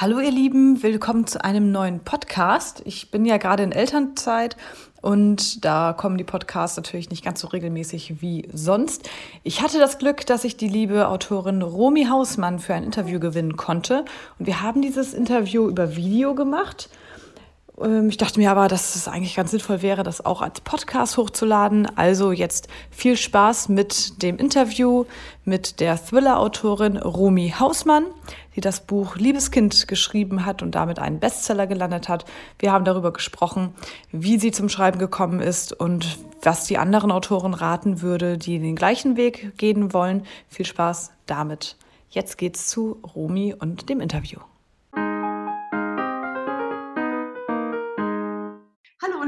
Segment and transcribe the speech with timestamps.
[0.00, 2.80] Hallo ihr Lieben, willkommen zu einem neuen Podcast.
[2.86, 4.56] Ich bin ja gerade in Elternzeit
[5.02, 9.10] und da kommen die Podcasts natürlich nicht ganz so regelmäßig wie sonst.
[9.42, 13.58] Ich hatte das Glück, dass ich die liebe Autorin Romy Hausmann für ein Interview gewinnen
[13.58, 14.06] konnte
[14.38, 16.88] und wir haben dieses Interview über Video gemacht.
[17.80, 21.16] Ähm, ich dachte mir aber, dass es eigentlich ganz sinnvoll wäre, das auch als Podcast
[21.16, 21.86] hochzuladen.
[21.96, 25.04] Also jetzt viel Spaß mit dem Interview
[25.44, 28.06] mit der Thriller-Autorin Romy Hausmann,
[28.54, 32.24] die das Buch Liebeskind geschrieben hat und damit einen Bestseller gelandet hat.
[32.58, 33.74] Wir haben darüber gesprochen,
[34.12, 38.76] wie sie zum Schreiben gekommen ist und was die anderen Autoren raten würde, die den
[38.76, 40.24] gleichen Weg gehen wollen.
[40.48, 41.76] Viel Spaß damit.
[42.10, 44.40] Jetzt geht's zu Romy und dem Interview.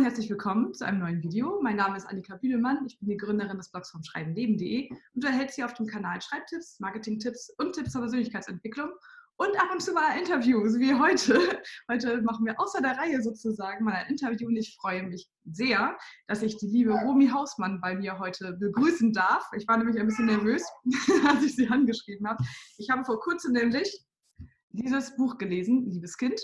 [0.03, 1.61] Und herzlich willkommen zu einem neuen Video.
[1.62, 2.85] Mein Name ist Annika Bühlemann.
[2.87, 6.21] Ich bin die Gründerin des Blogs vom Schreibenleben.de und du erhältst hier auf dem Kanal
[6.23, 8.91] Schreibtipps, Marketingtipps und Tipps zur Persönlichkeitsentwicklung
[9.37, 11.39] und ab und zu mal Interviews wie heute.
[11.91, 15.96] Heute machen wir außer der Reihe sozusagen mal ein Interview und ich freue mich sehr,
[16.27, 19.45] dass ich die liebe Romy Hausmann bei mir heute begrüßen darf.
[19.57, 20.65] Ich war nämlich ein bisschen nervös,
[21.29, 22.43] als ich sie angeschrieben habe.
[22.79, 24.05] Ich habe vor kurzem nämlich
[24.71, 26.41] dieses Buch gelesen, Liebes Kind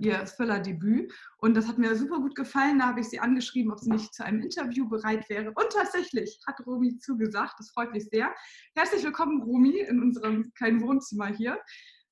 [0.00, 1.12] ihr Thriller-Debüt.
[1.38, 2.78] Und das hat mir super gut gefallen.
[2.78, 5.48] Da habe ich sie angeschrieben, ob sie nicht zu einem Interview bereit wäre.
[5.48, 7.54] Und tatsächlich hat Romy zugesagt.
[7.58, 8.34] Das freut mich sehr.
[8.74, 11.58] Herzlich willkommen, Romy, in unserem kleinen Wohnzimmer hier.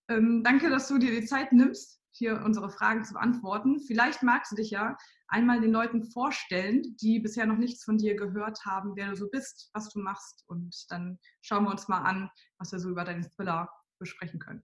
[0.09, 3.81] Ähm, danke, dass du dir die Zeit nimmst, hier unsere Fragen zu beantworten.
[3.81, 4.97] Vielleicht magst du dich ja
[5.29, 9.31] einmal den Leuten vorstellen, die bisher noch nichts von dir gehört haben, wer du so
[9.31, 10.45] bist, was du machst.
[10.49, 14.63] Und dann schauen wir uns mal an, was wir so über deinen Thriller besprechen können.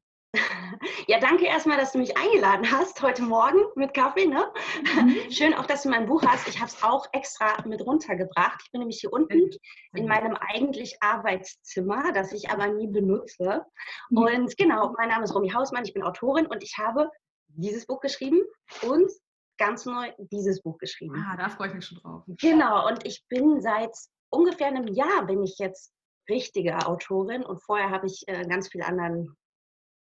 [1.06, 4.26] Ja, danke erstmal, dass du mich eingeladen hast heute Morgen mit Kaffee.
[4.26, 4.44] Ne?
[4.82, 5.30] Mhm.
[5.30, 6.46] Schön auch, dass du mein Buch hast.
[6.48, 8.60] Ich habe es auch extra mit runtergebracht.
[8.64, 9.50] Ich bin nämlich hier unten
[9.94, 13.64] in meinem eigentlich Arbeitszimmer, das ich aber nie benutze.
[14.10, 14.18] Mhm.
[14.18, 17.10] Und genau, mein Name ist Romy Hausmann, ich bin Autorin und ich habe
[17.48, 18.42] dieses Buch geschrieben
[18.82, 19.10] und
[19.58, 21.24] ganz neu dieses Buch geschrieben.
[21.26, 22.22] Ah, da freue ich mich schon drauf.
[22.26, 23.94] Genau, und ich bin seit
[24.30, 25.92] ungefähr einem Jahr bin ich jetzt
[26.28, 29.36] richtige Autorin und vorher habe ich äh, ganz viel anderen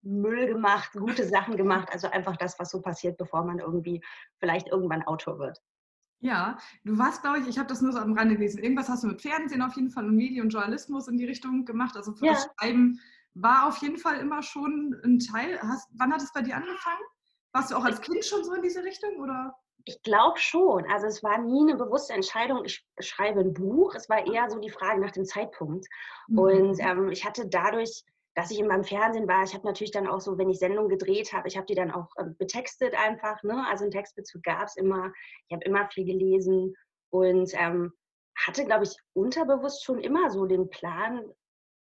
[0.02, 1.90] Müll gemacht, gute Sachen gemacht.
[1.92, 4.04] Also einfach das, was so passiert, bevor man irgendwie
[4.40, 5.62] vielleicht irgendwann Autor wird.
[6.22, 8.62] Ja, du warst, glaube ich, ich habe das nur so am Rande gelesen.
[8.62, 11.64] Irgendwas hast du mit Fernsehen auf jeden Fall und Medien und Journalismus in die Richtung
[11.64, 11.96] gemacht.
[11.96, 12.34] Also für ja.
[12.34, 13.00] das Schreiben
[13.36, 15.60] war auf jeden Fall immer schon ein Teil.
[15.62, 17.02] Hast, wann hat es bei dir angefangen?
[17.54, 19.56] Warst du auch als Kind schon so in diese Richtung oder?
[19.86, 20.86] Ich glaube schon.
[20.92, 23.96] Also es war nie eine bewusste Entscheidung, ich schreibe ein Buch.
[23.96, 25.88] Es war eher so die Frage nach dem Zeitpunkt.
[26.28, 26.38] Mhm.
[26.38, 28.04] Und ähm, ich hatte dadurch
[28.40, 29.44] dass ich in meinem Fernsehen war.
[29.44, 31.92] Ich habe natürlich dann auch so, wenn ich Sendungen gedreht habe, ich habe die dann
[31.92, 33.44] auch äh, betextet einfach.
[33.44, 33.66] Ne?
[33.68, 35.12] Also einen Textbezug gab es immer.
[35.50, 36.74] Ich habe immer viel gelesen
[37.10, 37.92] und ähm,
[38.38, 41.22] hatte, glaube ich, unterbewusst schon immer so den Plan,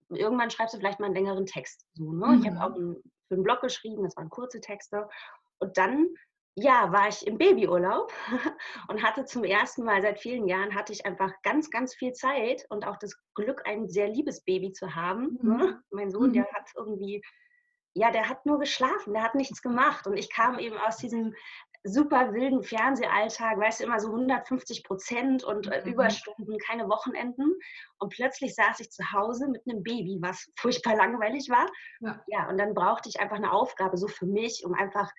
[0.09, 1.85] irgendwann schreibst du vielleicht mal einen längeren Text.
[1.93, 2.25] So, ne?
[2.25, 2.41] Mhm.
[2.41, 2.95] Ich habe auch einen,
[3.27, 5.07] für einen Blog geschrieben, das waren kurze Texte.
[5.59, 6.07] Und dann
[6.59, 8.11] ja, war ich im Babyurlaub
[8.89, 12.65] und hatte zum ersten Mal seit vielen Jahren hatte ich einfach ganz, ganz viel Zeit
[12.69, 15.37] und auch das Glück, ein sehr liebes Baby zu haben.
[15.43, 15.53] Ne?
[15.53, 15.83] Mhm.
[15.91, 16.55] Mein Sohn, der mhm.
[16.55, 17.21] hat irgendwie,
[17.93, 21.35] ja, der hat nur geschlafen, der hat nichts gemacht und ich kam eben aus diesem
[21.83, 25.93] super wilden Fernsehalltag, weißt du, immer so 150 Prozent und äh, mhm.
[25.93, 27.53] Überstunden, keine Wochenenden.
[27.99, 31.67] Und plötzlich saß ich zu Hause mit einem Baby, was furchtbar langweilig war.
[31.99, 35.11] Ja, ja und dann brauchte ich einfach eine Aufgabe so für mich, um einfach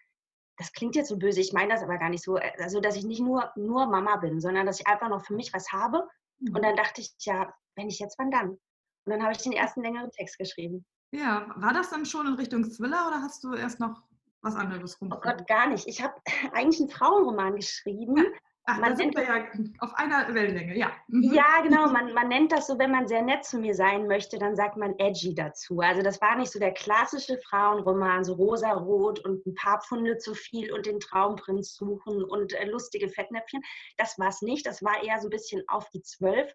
[0.59, 2.97] das klingt jetzt so böse, ich meine das aber gar nicht so, äh, also dass
[2.97, 6.07] ich nicht nur, nur Mama bin, sondern dass ich einfach noch für mich was habe.
[6.41, 6.55] Mhm.
[6.55, 8.51] Und dann dachte ich, ja, wenn ich jetzt, wann dann?
[8.51, 8.61] Und
[9.07, 10.85] dann habe ich den ersten längeren Text geschrieben.
[11.13, 14.03] Ja, war das dann schon in Richtung Thriller oder hast du erst noch
[14.43, 15.11] was anderes rum?
[15.15, 15.87] Oh Gott, gar nicht.
[15.87, 16.15] Ich habe
[16.53, 18.17] eigentlich einen Frauenroman geschrieben.
[18.17, 18.25] Ja.
[18.71, 19.47] Ach, man da sind wir ja
[19.79, 20.93] auf einer Wellenlänge, ja.
[21.07, 21.33] Mhm.
[21.33, 21.89] Ja, genau.
[21.89, 24.77] Man, man nennt das so, wenn man sehr nett zu mir sein möchte, dann sagt
[24.77, 25.81] man edgy dazu.
[25.81, 30.35] Also das war nicht so der klassische Frauenroman, so rosa-rot und ein paar Pfunde zu
[30.35, 33.63] viel und den Traumprinz suchen und äh, lustige Fettnäpfchen.
[33.97, 34.67] Das war es nicht.
[34.67, 36.53] Das war eher so ein bisschen auf die Zwölf.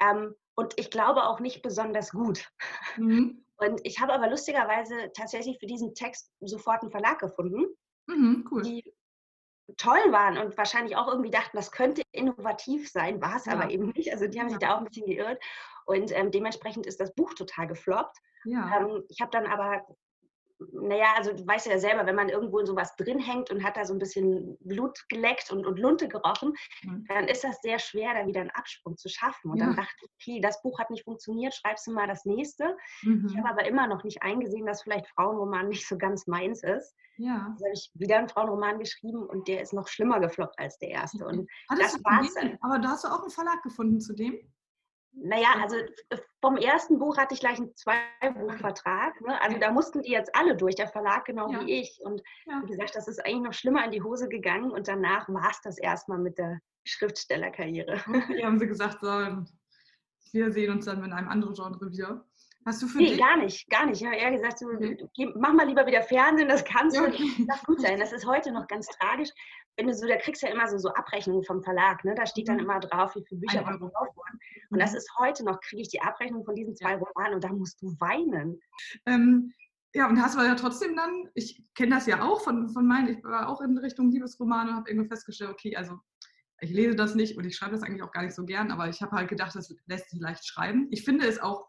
[0.00, 2.48] Ähm, und ich glaube auch nicht besonders gut.
[2.96, 3.42] Mhm.
[3.58, 7.64] Und ich habe aber lustigerweise tatsächlich für diesen Text sofort einen Verlag gefunden.
[8.06, 8.60] Mhm, cool.
[8.60, 8.84] Die
[9.76, 13.52] toll waren und wahrscheinlich auch irgendwie dachten, das könnte innovativ sein, war es ja.
[13.52, 14.12] aber eben nicht.
[14.12, 15.42] Also die haben sich da auch ein bisschen geirrt
[15.86, 18.16] und ähm, dementsprechend ist das Buch total gefloppt.
[18.44, 18.78] Ja.
[18.78, 19.84] Ähm, ich habe dann aber
[20.58, 23.76] naja, also du weißt ja selber, wenn man irgendwo in sowas drin hängt und hat
[23.76, 27.04] da so ein bisschen Blut geleckt und, und Lunte gerochen, mhm.
[27.08, 29.50] dann ist das sehr schwer, da wieder einen Absprung zu schaffen.
[29.50, 29.66] Und ja.
[29.66, 32.76] dann dachte ich, okay, das Buch hat nicht funktioniert, schreibst du mal das nächste.
[33.02, 33.26] Mhm.
[33.28, 36.94] Ich habe aber immer noch nicht eingesehen, dass vielleicht Frauenroman nicht so ganz meins ist.
[37.18, 37.48] Ja.
[37.50, 40.90] Also habe ich wieder einen Frauenroman geschrieben und der ist noch schlimmer gefloppt als der
[40.90, 41.24] erste.
[41.26, 42.58] Und das war's dann.
[42.60, 44.38] Aber da hast du auch einen Verlag gefunden zu dem?
[45.18, 45.76] Naja, also
[46.42, 49.18] vom ersten Buch hatte ich gleich einen Zwei-Buch-Vertrag.
[49.22, 49.40] Ne?
[49.40, 51.60] Also da mussten die jetzt alle durch, der Verlag genau ja.
[51.60, 51.98] wie ich.
[52.02, 52.60] Und ja.
[52.62, 54.70] wie gesagt, das ist eigentlich noch schlimmer in die Hose gegangen.
[54.70, 58.00] Und danach war es das erstmal mit der Schriftstellerkarriere.
[58.38, 59.08] Die haben sie gesagt, so,
[60.32, 62.24] wir sehen uns dann in einem anderen Genre wieder.
[62.66, 63.18] Hast du für nee, dich?
[63.18, 64.02] gar nicht, gar nicht.
[64.02, 64.66] Ich habe eher gesagt, so,
[65.36, 67.04] mach mal lieber wieder Fernsehen, das kannst du.
[67.04, 67.46] Okay.
[67.46, 67.98] Das gut sein.
[67.98, 69.30] Das ist heute noch ganz tragisch.
[69.76, 72.16] Wenn du so, da kriegst du ja immer so, so Abrechnungen vom Verlag, ne?
[72.16, 72.62] Da steht dann mhm.
[72.62, 74.40] immer drauf, wie viele Bücher verkauft wurden.
[74.70, 74.96] Und das mhm.
[74.98, 77.94] ist heute noch, kriege ich die Abrechnung von diesen zwei Romanen und da musst du
[78.00, 78.60] weinen.
[79.06, 79.52] Ähm,
[79.94, 83.08] ja, und hast du ja trotzdem dann, ich kenne das ja auch von, von meinen,
[83.08, 85.98] ich war auch in Richtung Liebesromane und habe irgendwie festgestellt, okay, also
[86.60, 88.88] ich lese das nicht und ich schreibe das eigentlich auch gar nicht so gern, aber
[88.88, 90.88] ich habe halt gedacht, das lässt sich leicht schreiben.
[90.90, 91.66] Ich finde es auch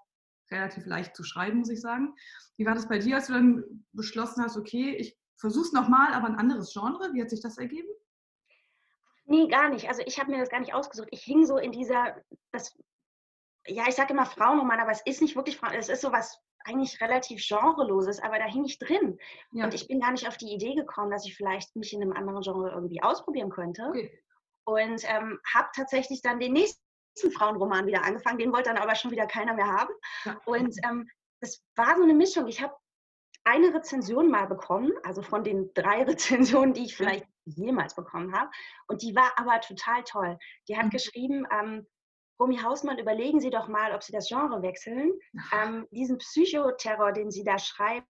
[0.52, 2.14] relativ leicht zu schreiben, muss ich sagen.
[2.58, 6.14] Wie war das bei dir, als du dann beschlossen hast, okay, ich versuche es nochmal,
[6.14, 7.14] aber ein anderes Genre?
[7.14, 7.88] Wie hat sich das ergeben?
[9.26, 9.90] Nee, gar nicht.
[9.90, 11.10] Also ich habe mir das gar nicht ausgesucht.
[11.12, 12.16] Ich hing so in dieser,
[12.52, 12.78] das,
[13.68, 16.40] ja, ich sage immer Frauenroman, aber es ist nicht wirklich Frauen, es ist so was
[16.66, 19.18] eigentlich relativ genreloses, aber da hing ich drin.
[19.52, 19.66] Ja.
[19.66, 22.14] Und ich bin gar nicht auf die Idee gekommen, dass ich vielleicht mich in einem
[22.14, 23.88] anderen Genre irgendwie ausprobieren könnte.
[23.90, 24.24] Okay.
[24.66, 28.38] Und ähm, habe tatsächlich dann den nächsten Frauenroman wieder angefangen.
[28.38, 29.94] Den wollte dann aber schon wieder keiner mehr haben.
[30.26, 30.42] Ja.
[30.46, 31.08] Und ähm,
[31.40, 32.48] das war so eine Mischung.
[32.48, 32.76] Ich habe
[33.46, 38.50] eine Rezension mal bekommen, also von den drei Rezensionen, die ich vielleicht jemals bekommen habe.
[38.88, 40.38] Und die war aber total toll.
[40.68, 40.90] Die hat mhm.
[40.90, 41.88] geschrieben, ähm,
[42.40, 45.12] Romy Hausmann, überlegen Sie doch mal, ob Sie das Genre wechseln.
[45.54, 48.06] Ähm, diesen Psychoterror, den Sie da schreiben,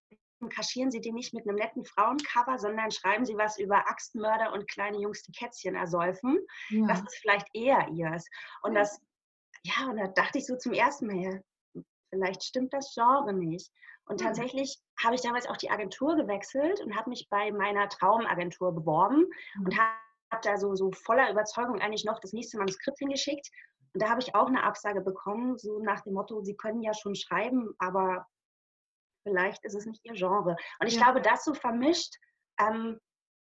[0.49, 4.69] kaschieren Sie den nicht mit einem netten Frauencover, sondern schreiben Sie was über Axtmörder und
[4.69, 6.39] kleine Jungs, die Kätzchen ersäufen.
[6.69, 6.87] Ja.
[6.87, 8.27] Das ist vielleicht eher ihrs.
[8.61, 8.99] Und das,
[9.63, 13.71] ja, und da dachte ich so zum ersten Mal, ja, vielleicht stimmt das Genre nicht.
[14.05, 18.73] Und tatsächlich habe ich damals auch die Agentur gewechselt und habe mich bei meiner Traumagentur
[18.73, 19.25] beworben
[19.55, 19.65] mhm.
[19.65, 23.49] und habe da so, so voller Überzeugung eigentlich noch das nächste Manuskript hingeschickt.
[23.93, 26.93] Und da habe ich auch eine Absage bekommen, so nach dem Motto, Sie können ja
[26.93, 28.27] schon schreiben, aber
[29.23, 30.55] vielleicht ist es nicht Ihr Genre.
[30.79, 31.03] Und ich ja.
[31.03, 32.15] glaube, das so vermischt,
[32.59, 32.99] ähm,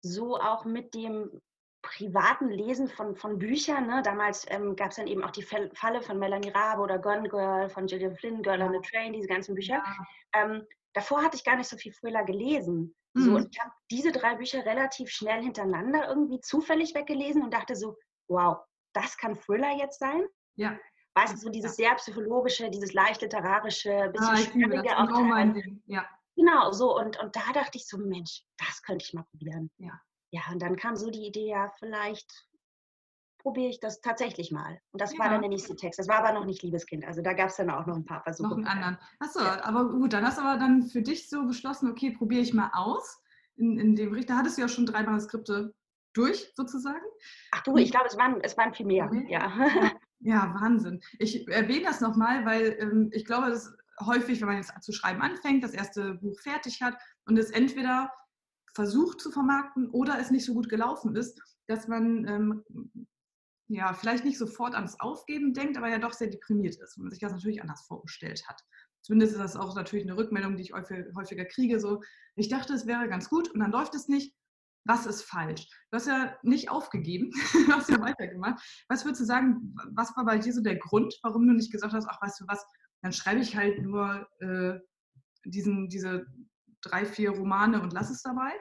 [0.02, 1.40] so auch mit dem
[1.84, 3.86] privaten Lesen von, von Büchern.
[3.86, 4.02] Ne?
[4.02, 7.69] Damals ähm, gab es dann eben auch die Falle von Melanie Rabe oder Gone Girl
[7.69, 9.82] von Gillian Flynn, Girl on the Train, diese ganzen Bücher.
[9.84, 10.42] Ja.
[10.42, 12.94] Ähm, davor hatte ich gar nicht so viel Thriller gelesen.
[13.14, 13.22] Mhm.
[13.22, 17.76] So, und ich habe diese drei Bücher relativ schnell hintereinander irgendwie zufällig weggelesen und dachte
[17.76, 17.96] so,
[18.28, 18.58] wow,
[18.94, 20.25] das kann Thriller jetzt sein?
[20.56, 20.79] Ja.
[21.14, 25.06] Weißt du, so dieses sehr psychologische, dieses leicht literarische, bisschen ah, schwierige auch.
[25.06, 25.82] Genau, mein Ding.
[25.87, 26.05] Ja.
[26.35, 26.96] genau, so.
[26.99, 29.70] Und, und da dachte ich so, Mensch, das könnte ich mal probieren.
[29.79, 30.00] Ja.
[30.31, 32.49] Ja, und dann kam so die Idee, ja, vielleicht
[33.38, 34.81] probiere ich das tatsächlich mal.
[34.91, 35.19] Und das ja.
[35.20, 36.00] war dann der nächste Text.
[36.00, 37.05] Das war aber noch nicht Liebeskind.
[37.05, 38.49] Also da gab es dann auch noch ein paar Versuche.
[38.49, 38.99] Noch einen anderen.
[39.20, 39.62] Achso, ja.
[39.62, 42.70] aber gut, dann hast du aber dann für dich so beschlossen, okay, probiere ich mal
[42.73, 43.23] aus.
[43.56, 45.73] In, in dem Bericht, da hattest du ja schon drei Manuskripte
[46.14, 47.05] durch, sozusagen.
[47.52, 49.06] Ach du, ich glaube, es waren, es waren viel mehr.
[49.06, 49.26] Okay.
[49.28, 49.52] Ja.
[50.20, 51.00] ja, Wahnsinn.
[51.19, 55.22] Ich erwähne das nochmal, weil ähm, ich glaube, dass häufig, wenn man jetzt zu schreiben
[55.22, 56.96] anfängt, das erste Buch fertig hat
[57.26, 58.11] und es entweder
[58.75, 63.05] versucht zu vermarkten oder es nicht so gut gelaufen ist, dass man ähm,
[63.69, 67.11] ja vielleicht nicht sofort ans Aufgeben denkt, aber ja doch sehr deprimiert ist und man
[67.11, 68.61] sich das natürlich anders vorgestellt hat.
[69.02, 71.78] Zumindest ist das auch natürlich eine Rückmeldung, die ich häufiger kriege.
[71.78, 72.02] So,
[72.37, 74.34] ich dachte, es wäre ganz gut und dann läuft es nicht.
[74.86, 75.66] Was ist falsch?
[75.90, 77.31] Du hast ja nicht aufgegeben,
[77.66, 78.62] du hast ja weitergemacht.
[78.88, 81.94] Was würdest du sagen, was war bei dir so der Grund, warum du nicht gesagt
[81.94, 82.66] hast, ach, weißt du was,
[83.02, 84.78] dann schreibe ich halt nur äh,
[85.44, 86.26] diesen, diese
[86.82, 88.52] drei, vier Romane und lass es dabei?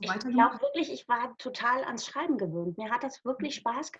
[0.00, 2.76] glaube wirklich, ich war total ans Schreiben gewöhnt.
[2.76, 3.54] Mir hat das wirklich.
[3.54, 3.92] Spaß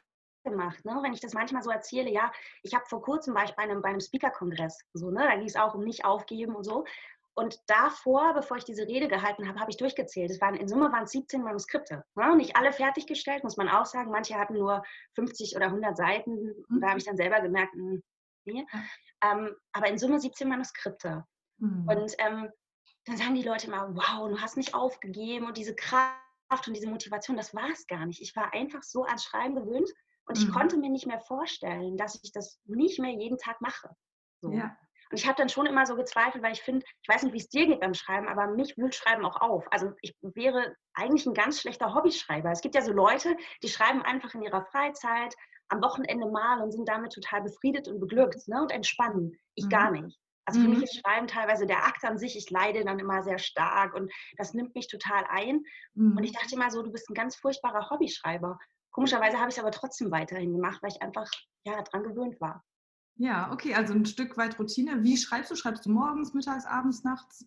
[0.45, 0.85] gemacht.
[0.85, 0.99] Ne?
[1.03, 2.31] Wenn ich das manchmal so erzähle, ja,
[2.63, 5.25] ich habe vor kurzem war ich bei einem, bei einem Speaker-Kongress, so, ne?
[5.25, 6.85] da ging es auch um nicht aufgeben und so.
[7.37, 10.31] Und davor, bevor ich diese Rede gehalten habe, habe ich durchgezählt.
[10.31, 12.05] Es waren, in Summe waren es 17 Manuskripte.
[12.15, 12.37] Ne?
[12.37, 14.11] Nicht alle fertiggestellt, muss man auch sagen.
[14.11, 14.85] Manche hatten nur
[15.17, 16.55] 50 oder 100 Seiten.
[16.69, 16.81] Mhm.
[16.81, 18.03] Da habe ich dann selber gemerkt, hm,
[18.45, 18.65] nee.
[19.23, 21.25] Ähm, aber in Summe 17 Manuskripte.
[21.59, 21.89] Mhm.
[21.89, 22.49] Und ähm,
[23.07, 26.89] dann sagen die Leute immer, wow, du hast nicht aufgegeben und diese Kraft und diese
[26.89, 28.23] Motivation, das war es gar nicht.
[28.23, 29.91] Ich war einfach so ans Schreiben gewöhnt
[30.27, 30.53] und ich mhm.
[30.53, 33.91] konnte mir nicht mehr vorstellen, dass ich das nicht mehr jeden Tag mache.
[34.41, 34.53] So.
[34.53, 34.77] Ja.
[35.11, 37.39] Und ich habe dann schon immer so gezweifelt, weil ich finde, ich weiß nicht, wie
[37.39, 39.67] es dir geht beim Schreiben, aber mich wühlt Schreiben auch auf.
[39.71, 42.51] Also ich wäre eigentlich ein ganz schlechter Hobbyschreiber.
[42.51, 45.35] Es gibt ja so Leute, die schreiben einfach in ihrer Freizeit,
[45.69, 49.39] am Wochenende mal und sind damit total befriedet und beglückt ne, und entspannen.
[49.55, 49.71] Ich mhm.
[49.71, 50.19] gar nicht.
[50.47, 50.75] Also für mhm.
[50.75, 54.13] mich ist Schreiben teilweise der Akt an sich, ich leide dann immer sehr stark und
[54.37, 55.65] das nimmt mich total ein.
[55.95, 56.17] Mhm.
[56.17, 58.59] Und ich dachte immer so, du bist ein ganz furchtbarer Hobbyschreiber.
[58.91, 61.29] Komischerweise habe ich es aber trotzdem weiterhin gemacht, weil ich einfach
[61.67, 62.63] ja, dran gewöhnt war.
[63.17, 65.03] Ja, okay, also ein Stück weit Routine.
[65.03, 65.57] Wie schreibst du?
[65.57, 67.47] Schreibst du morgens, mittags, abends, nachts?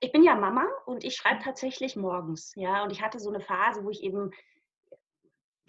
[0.00, 2.52] Ich bin ja Mama und ich schreibe tatsächlich morgens.
[2.56, 4.30] Ja, und ich hatte so eine Phase, wo ich eben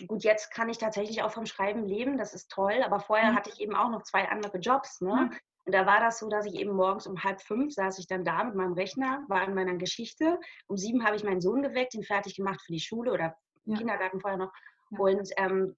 [0.07, 3.35] gut, jetzt kann ich tatsächlich auch vom Schreiben leben, das ist toll, aber vorher mhm.
[3.35, 5.01] hatte ich eben auch noch zwei andere Jobs.
[5.01, 5.29] Ne?
[5.31, 5.37] Mhm.
[5.65, 8.25] Und da war das so, dass ich eben morgens um halb fünf saß ich dann
[8.25, 10.39] da mit meinem Rechner, war in meiner Geschichte.
[10.67, 13.77] Um sieben habe ich meinen Sohn geweckt, ihn fertig gemacht für die Schule oder ja.
[13.77, 14.51] Kindergarten vorher noch.
[14.89, 14.99] Ja.
[14.99, 15.75] Und ähm,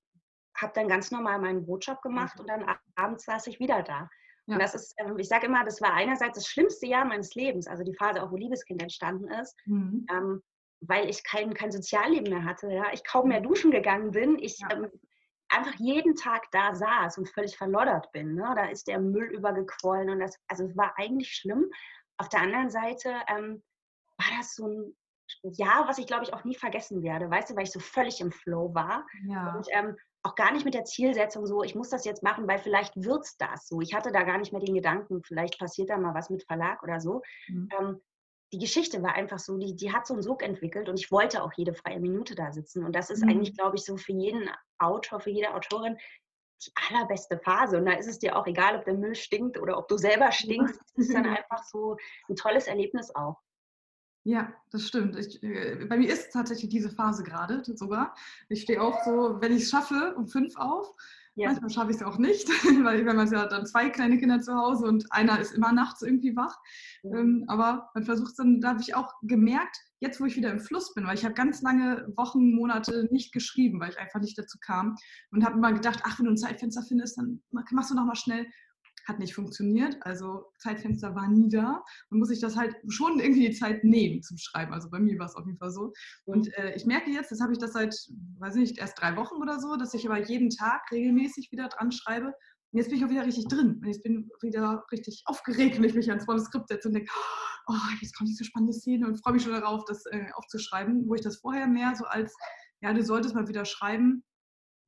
[0.56, 4.10] habe dann ganz normal meinen Brotjob gemacht und dann abends saß ich wieder da.
[4.48, 4.56] Ja.
[4.56, 7.68] Und das ist, ähm, ich sage immer, das war einerseits das schlimmste Jahr meines Lebens,
[7.68, 10.06] also die Phase auch, wo Liebeskind entstanden ist, mhm.
[10.12, 10.44] ähm,
[10.82, 12.70] weil ich kein, kein Sozialleben mehr hatte.
[12.72, 12.86] Ja?
[12.94, 13.46] Ich kaum mehr mhm.
[13.46, 14.38] duschen gegangen bin.
[14.40, 14.72] Ich ja.
[14.72, 14.92] ähm,
[15.50, 18.36] einfach jeden Tag da saß und völlig verloddert bin.
[18.36, 18.54] Ne?
[18.56, 21.66] Da ist der Müll übergequollen und das, also es war eigentlich schlimm.
[22.18, 23.64] Auf der anderen Seite ähm,
[24.18, 24.96] war das so ein
[25.42, 28.22] Jahr, was ich glaube ich auch nie vergessen werde, weißt du, weil ich so völlig
[28.22, 29.56] im Flow war ja.
[29.56, 32.58] und ähm, auch gar nicht mit der Zielsetzung so, ich muss das jetzt machen, weil
[32.58, 33.80] vielleicht wird es das so.
[33.82, 36.82] Ich hatte da gar nicht mehr den Gedanken, vielleicht passiert da mal was mit Verlag
[36.82, 37.22] oder so.
[37.48, 37.70] Mhm.
[37.80, 38.02] Ähm,
[38.52, 41.44] die Geschichte war einfach so, die, die hat so einen Sog entwickelt und ich wollte
[41.44, 42.84] auch jede freie Minute da sitzen.
[42.84, 43.30] Und das ist mhm.
[43.30, 45.98] eigentlich, glaube ich, so für jeden Autor, für jede Autorin
[46.66, 47.78] die allerbeste Phase.
[47.78, 50.32] Und da ist es dir auch egal, ob der Müll stinkt oder ob du selber
[50.32, 50.80] stinkst.
[50.96, 51.98] Es ist dann einfach so
[52.30, 53.42] ein tolles Erlebnis auch.
[54.26, 55.18] Ja, das stimmt.
[55.18, 58.16] Ich, äh, bei mir ist tatsächlich diese Phase gerade sogar.
[58.50, 60.96] Ich stehe auch so, wenn ich es schaffe, um fünf auf
[61.38, 61.50] ja.
[61.50, 62.48] Manchmal schaffe ich es auch nicht,
[62.86, 66.02] weil wenn man ja dann zwei kleine Kinder zu Hause und einer ist immer nachts
[66.02, 66.58] irgendwie wach.
[67.04, 67.18] Ja.
[67.18, 70.52] Ähm, aber man versucht es dann, da habe ich auch gemerkt, jetzt wo ich wieder
[70.52, 74.22] im Fluss bin, weil ich habe ganz lange Wochen, Monate nicht geschrieben, weil ich einfach
[74.22, 74.96] nicht dazu kam
[75.32, 78.48] und habe immer gedacht, ach, wenn du ein Zeitfenster findest, dann machst du nochmal schnell
[79.06, 79.98] hat nicht funktioniert.
[80.02, 81.84] Also Zeitfenster war nie da.
[82.10, 84.74] Man muss sich das halt schon irgendwie die Zeit nehmen zum Schreiben.
[84.74, 85.94] Also bei mir war es auf jeden Fall so.
[86.26, 87.96] Und äh, ich merke jetzt, das habe ich das seit,
[88.40, 91.92] weiß nicht, erst drei Wochen oder so, dass ich aber jeden Tag regelmäßig wieder dran
[91.92, 92.28] schreibe.
[92.28, 93.80] Und jetzt bin ich auch wieder richtig drin.
[93.82, 96.96] Und jetzt bin ich wieder richtig aufgeregt, wenn ich mich ans volle Skript setze und
[96.96, 97.12] denke,
[97.68, 101.16] oh, jetzt kommt diese spannende Szene und freue mich schon darauf, das äh, aufzuschreiben, wo
[101.16, 102.36] ich das vorher mehr so als,
[102.82, 104.24] ja, du solltest mal wieder schreiben,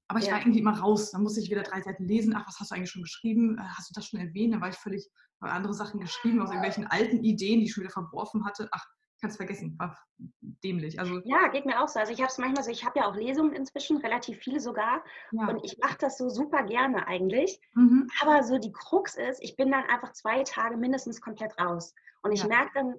[0.07, 0.33] aber ich ja.
[0.33, 1.11] war irgendwie immer raus.
[1.11, 2.33] Dann musste ich wieder drei Seiten lesen.
[2.35, 3.57] Ach, was hast du eigentlich schon geschrieben?
[3.57, 4.53] Äh, hast du das schon erwähnt?
[4.53, 5.09] Da war ich völlig
[5.39, 8.67] andere Sachen geschrieben aus irgendwelchen alten Ideen, die ich schon wieder verworfen hatte.
[8.71, 8.85] Ach,
[9.21, 9.97] kannst vergessen, war
[10.63, 10.99] dämlich.
[10.99, 11.99] Also ja, geht mir auch so.
[11.99, 15.03] Also ich habe es manchmal so, ich habe ja auch Lesungen inzwischen, relativ viele sogar.
[15.31, 15.47] Ja.
[15.47, 17.59] Und ich mache das so super gerne eigentlich.
[17.73, 18.07] Mhm.
[18.21, 21.93] Aber so die Krux ist, ich bin dann einfach zwei Tage mindestens komplett raus.
[22.21, 22.47] Und ich ja.
[22.47, 22.95] merke dann,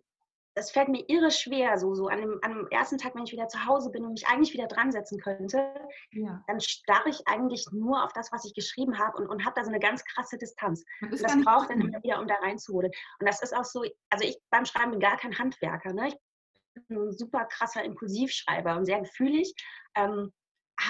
[0.58, 3.32] das fällt mir irre schwer, so, so an dem, an dem, ersten Tag, wenn ich
[3.32, 5.72] wieder zu Hause bin und mich eigentlich wieder dran setzen könnte,
[6.10, 6.42] ja.
[6.48, 9.64] dann starre ich eigentlich nur auf das, was ich geschrieben habe und, und habe da
[9.64, 10.84] so eine ganz krasse Distanz.
[11.10, 12.90] Das, das braucht dann immer wieder, um da reinzuholen.
[13.20, 15.92] Und das ist auch so, also ich beim Schreiben bin gar kein Handwerker.
[15.92, 16.08] Ne?
[16.08, 19.54] Ich bin ein super krasser Impulsivschreiber und sehr gefühlig.
[19.94, 20.32] Ähm,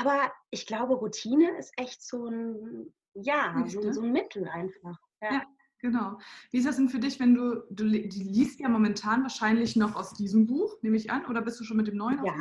[0.00, 4.96] aber ich glaube, Routine ist echt so ein, ja, so, so ein Mittel einfach.
[5.20, 5.32] ja.
[5.32, 5.42] ja.
[5.80, 6.18] Genau.
[6.50, 9.94] Wie ist das denn für dich, wenn du, du die liest ja momentan wahrscheinlich noch
[9.94, 12.25] aus diesem Buch, nehme ich an, oder bist du schon mit dem neuen?
[12.25, 12.35] Ja.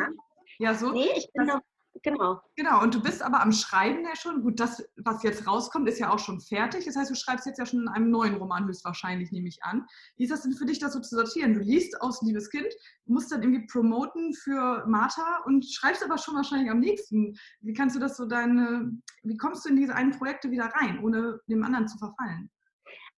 [0.60, 0.92] Ja, so.
[0.92, 1.62] Nee, ich bin noch,
[2.02, 2.42] genau.
[2.56, 4.42] Genau, und du bist aber am Schreiben ja schon.
[4.42, 6.86] Gut, das, was jetzt rauskommt, ist ja auch schon fertig.
[6.86, 9.86] Das heißt, du schreibst jetzt ja schon in einem neuen Roman höchstwahrscheinlich, nehme ich an.
[10.16, 11.54] Wie ist das denn für dich, das so zu sortieren?
[11.54, 12.74] Du liest aus Liebes Kind,
[13.06, 17.38] musst dann irgendwie promoten für Martha und schreibst aber schon wahrscheinlich am nächsten.
[17.62, 18.92] Wie kannst du das so deine,
[19.22, 22.50] wie kommst du in diese einen Projekte wieder rein, ohne dem anderen zu verfallen?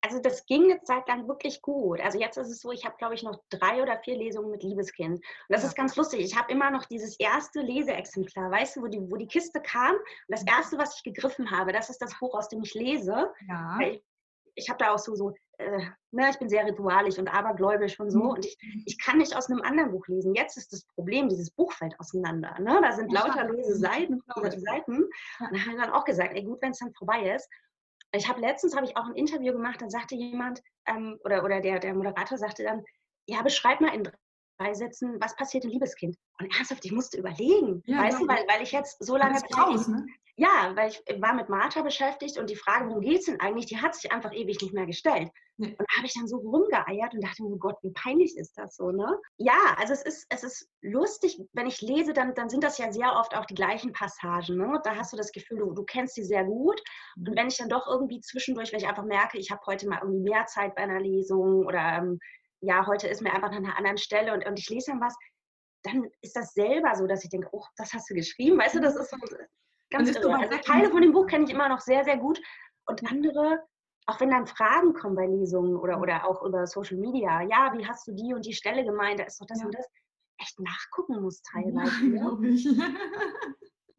[0.01, 1.99] Also das ging eine Zeit lang wirklich gut.
[2.01, 4.63] Also jetzt ist es so, ich habe, glaube ich, noch drei oder vier Lesungen mit
[4.63, 5.17] Liebeskind.
[5.17, 5.67] Und das ja.
[5.69, 6.21] ist ganz lustig.
[6.21, 9.95] Ich habe immer noch dieses erste Leseexemplar, weißt du, wo die, wo die Kiste kam.
[9.95, 10.49] Und das mhm.
[10.49, 13.31] erste, was ich gegriffen habe, das ist das Buch, aus dem ich lese.
[13.47, 13.77] Ja.
[13.81, 14.03] Ich,
[14.55, 18.09] ich habe da auch so, so äh, ne, ich bin sehr ritualisch und abergläubisch und
[18.09, 18.19] so.
[18.19, 18.29] Mhm.
[18.29, 20.33] Und ich, ich kann nicht aus einem anderen Buch lesen.
[20.33, 22.57] Jetzt ist das Problem, dieses Buch fällt auseinander.
[22.59, 22.79] Ne?
[22.81, 24.21] Da sind lauter lose Seiten.
[24.33, 25.03] Seiten.
[25.03, 27.49] Und da haben wir dann auch gesagt, ey, gut, wenn es dann vorbei ist.
[28.11, 31.61] Ich habe letztens habe ich auch ein Interview gemacht, da sagte jemand ähm, oder, oder
[31.61, 32.83] der, der Moderator sagte dann,
[33.27, 34.09] ja, beschreib mal in
[34.59, 36.15] drei Sätzen, was passiert in Liebeskind?
[36.39, 39.57] Und ernsthaft, ich musste überlegen, ja, weißt du, weil, weil ich jetzt so lange Zeit,
[39.57, 40.05] raus, ne?
[40.35, 43.65] Ja, weil ich war mit Martha beschäftigt und die Frage, worum geht es denn eigentlich,
[43.65, 45.29] die hat sich einfach ewig nicht mehr gestellt.
[45.57, 45.75] Nee.
[45.77, 48.57] Und da habe ich dann so rumgeeiert und dachte mir, oh Gott, wie peinlich ist
[48.57, 49.19] das so, ne?
[49.35, 52.89] Ja, also es ist, es ist lustig, wenn ich lese, dann, dann sind das ja
[52.93, 54.55] sehr oft auch die gleichen Passagen.
[54.55, 54.79] Ne?
[54.85, 56.81] Da hast du das Gefühl, du, du kennst sie sehr gut.
[57.17, 59.99] Und wenn ich dann doch irgendwie zwischendurch, wenn ich einfach merke, ich habe heute mal
[60.01, 62.19] irgendwie mehr Zeit bei einer Lesung oder ähm,
[62.61, 65.15] ja, heute ist mir einfach an einer anderen Stelle und, und ich lese dann was,
[65.83, 68.57] dann ist das selber so, dass ich denke, oh, das hast du geschrieben.
[68.57, 69.17] Weißt du, das ist so
[69.91, 70.35] Ganz irre.
[70.35, 72.39] Also Teile von dem Buch kenne ich immer noch sehr, sehr gut.
[72.85, 73.63] Und andere,
[74.05, 77.87] auch wenn dann Fragen kommen bei Lesungen oder, oder auch über Social Media, ja, wie
[77.87, 79.65] hast du die und die Stelle gemeint, da ist doch das ja.
[79.65, 79.87] und das,
[80.39, 82.05] echt nachgucken muss teilweise.
[82.05, 82.47] Ja, ne?
[82.49, 82.67] ich.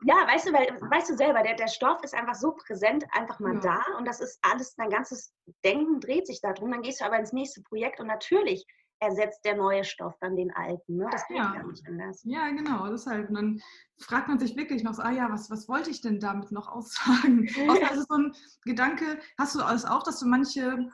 [0.05, 3.39] Ja, weißt du, weil, weißt du selber, der, der Stoff ist einfach so präsent, einfach
[3.41, 3.61] mal ja.
[3.61, 5.33] da und das ist alles, dein ganzes
[5.65, 6.71] Denken dreht sich darum.
[6.71, 8.67] Dann gehst du aber ins nächste Projekt und natürlich
[9.01, 10.97] ersetzt der neue Stoff dann den alten.
[10.97, 11.09] Ne?
[11.11, 11.53] Das geht Ja.
[11.53, 12.21] gar nicht anders.
[12.25, 13.29] Ja, genau, deshalb.
[13.31, 13.61] Und dann
[13.99, 16.69] fragt man sich wirklich noch so, ah ja, was, was wollte ich denn damit noch
[16.73, 17.49] aussagen?
[17.69, 20.87] Außer ist so ein Gedanke, hast du das auch, dass du manche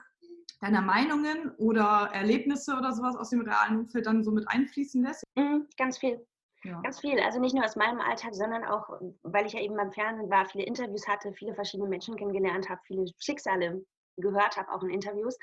[0.61, 5.23] deiner Meinungen oder Erlebnisse oder sowas aus dem realen Umfeld dann so mit einfließen lässt?
[5.35, 6.25] Mhm, ganz viel.
[6.63, 6.81] Ja.
[6.81, 7.19] Ganz viel.
[7.19, 8.89] Also nicht nur aus meinem Alltag, sondern auch,
[9.23, 12.81] weil ich ja eben beim Fernsehen war, viele Interviews hatte, viele verschiedene Menschen kennengelernt habe,
[12.85, 13.85] viele Schicksale
[14.17, 15.37] gehört habe, auch in Interviews.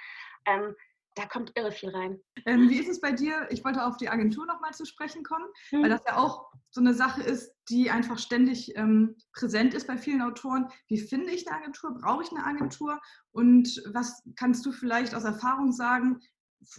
[0.47, 0.75] Ähm,
[1.17, 2.21] da kommt irre viel rein.
[2.45, 3.47] Ähm, wie ist es bei dir?
[3.51, 5.91] Ich wollte auf die Agentur nochmal zu sprechen kommen, weil Mhm.
[5.91, 10.23] das ja auch so eine Sache ist, die einfach ständig ähm, präsent ist bei vielen
[10.23, 10.69] Autoren.
[10.89, 11.95] Wie finde ich eine Agentur?
[11.95, 13.01] Brauche ich eine Agentur?
[13.31, 16.19] Und was kannst du vielleicht aus Erfahrung sagen?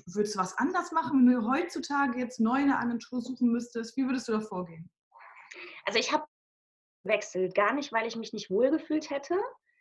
[0.07, 3.95] Würdest du was anders machen, wenn du heutzutage jetzt neu eine Agentur suchen müsstest?
[3.97, 4.89] Wie würdest du da vorgehen?
[5.85, 6.25] Also ich habe
[7.03, 9.37] wechselt, gar nicht, weil ich mich nicht wohlgefühlt hätte,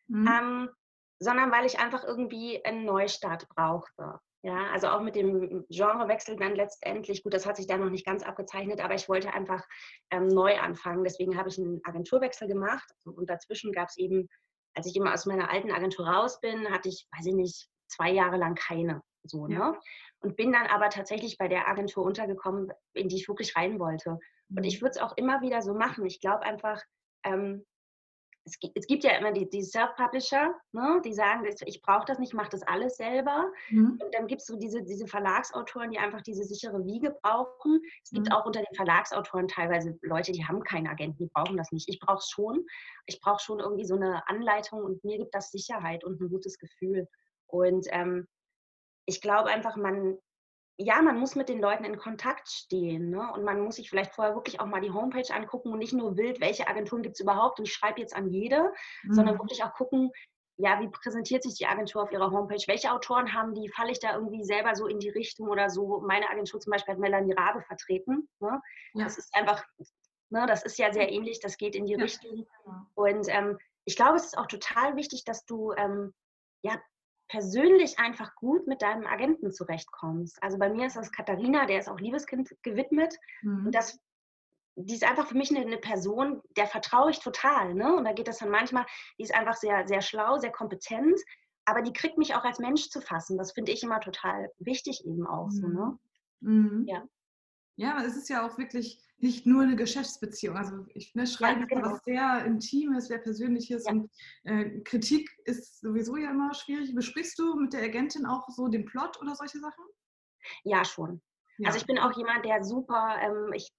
[0.07, 0.29] Mhm.
[0.29, 0.71] ähm,
[1.19, 4.21] sondern weil ich einfach irgendwie einen Neustart brauchte.
[4.43, 8.05] Ja, also auch mit dem Genrewechsel dann letztendlich, gut, das hat sich da noch nicht
[8.05, 9.65] ganz abgezeichnet, aber ich wollte einfach
[10.11, 11.03] ähm, neu anfangen.
[11.03, 12.87] Deswegen habe ich einen Agenturwechsel gemacht.
[13.05, 14.29] Und dazwischen gab es eben,
[14.75, 18.11] als ich immer aus meiner alten Agentur raus bin, hatte ich, weiß ich nicht, zwei
[18.11, 19.01] Jahre lang keine.
[19.25, 19.73] So, Ja.
[19.73, 19.79] ne?
[20.21, 24.19] Und bin dann aber tatsächlich bei der Agentur untergekommen, in die ich wirklich rein wollte.
[24.57, 26.07] Und ich würde es auch immer wieder so machen.
[26.07, 26.83] Ich glaube einfach,
[27.25, 27.65] ähm,
[28.47, 32.19] es, gibt, es gibt ja immer die, die Self-Publisher, ne, die sagen, ich brauche das
[32.19, 33.51] nicht, ich mache das alles selber.
[33.71, 33.99] Mhm.
[34.03, 37.81] Und dann gibt es so diese, diese Verlagsautoren, die einfach diese sichere Wiege brauchen.
[38.03, 38.33] Es gibt Mhm.
[38.33, 41.89] auch unter den Verlagsautoren teilweise Leute, die haben keinen Agenten, die brauchen das nicht.
[41.89, 42.67] Ich brauche es schon.
[43.07, 46.59] Ich brauche schon irgendwie so eine Anleitung und mir gibt das Sicherheit und ein gutes
[46.59, 47.09] Gefühl.
[47.47, 48.27] Und ähm,
[49.07, 50.19] ich glaube einfach, man,
[50.77, 53.11] ja, man muss mit den Leuten in Kontakt stehen.
[53.11, 53.33] Ne?
[53.33, 56.17] Und man muss sich vielleicht vorher wirklich auch mal die Homepage angucken und nicht nur
[56.17, 58.73] wild, welche Agenturen gibt es überhaupt und ich schreibe jetzt an jede,
[59.11, 59.39] sondern Mhm.
[59.41, 60.11] wirklich auch gucken,
[60.57, 62.63] ja, wie präsentiert sich die Agentur auf ihrer Homepage?
[62.69, 63.69] Welche Autoren haben die?
[63.71, 66.01] Falle ich da irgendwie selber so in die Richtung oder so?
[66.07, 68.29] Meine Agentur zum Beispiel hat Melanie Rabe vertreten.
[68.39, 68.61] Ne?
[68.95, 69.05] Ja.
[69.05, 69.65] Das ist einfach,
[70.31, 72.03] ne, das ist ja sehr ähnlich, das geht in die Ja.
[72.05, 72.47] Richtung.
[72.65, 72.77] Genau.
[72.95, 76.15] Und ähm, ich glaube, es ist auch total wichtig, dass du ähm,
[76.63, 76.81] ja
[77.29, 80.43] persönlich einfach gut mit deinem Agenten zurechtkommst.
[80.43, 83.15] Also bei mir ist das Katharina, der ist auch Liebeskind gewidmet.
[83.43, 83.67] Mhm.
[83.67, 83.99] Und das,
[84.77, 87.75] die ist einfach für mich eine, eine Person, der vertraue ich total.
[87.75, 87.97] Ne?
[87.97, 88.87] Und da geht das dann manchmal,
[89.19, 91.19] die ist einfach sehr, sehr schlau, sehr kompetent,
[91.65, 93.39] aber die kriegt mich auch als Mensch zu fassen.
[93.39, 95.67] Das finde ich immer total wichtig eben auch so.
[95.67, 95.99] Ne?
[96.41, 96.85] Mhm.
[96.87, 97.05] Ja.
[97.77, 100.57] Ja, aber es ist ja auch wirklich nicht nur eine Geschäftsbeziehung.
[100.57, 101.91] Also ich ne, schreibe ist ja genau.
[101.93, 103.93] was sehr Intimes, sehr Persönliches Ja.
[103.93, 104.11] und
[104.45, 106.95] äh, Kritik ist sowieso ja immer schwierig.
[106.95, 109.85] Besprichst du mit der Agentin auch so den Plot oder solche Sachen?
[110.63, 111.21] Ja, schon.
[111.59, 111.69] Ja.
[111.69, 113.73] Also ich bin auch jemand, der super, ähm, ich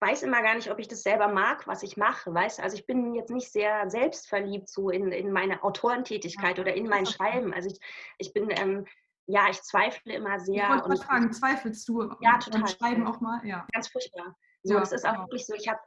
[0.00, 2.86] weiß immer gar nicht, ob ich das selber mag, was ich mache, weißt Also ich
[2.86, 7.06] bin jetzt nicht sehr selbstverliebt so in, in meine Autorentätigkeit Ja, oder in mein.
[7.06, 7.52] Schreiben.
[7.52, 7.80] Also ich,
[8.18, 8.86] ich bin, ähm,
[9.26, 12.66] ja, ich zweifle immer ich sehr wollte und gerade fragen, zweifelst du Ja, total.
[12.68, 13.44] Schreiben auch mal?
[13.44, 13.66] Ja.
[13.72, 14.36] ganz furchtbar.
[14.62, 15.24] So, Ja, das ist auch genau.
[15.24, 15.80] wirklich so, ich habe